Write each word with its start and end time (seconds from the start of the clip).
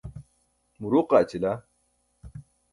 muruuq 0.79 1.09
aaćila. 1.17 1.53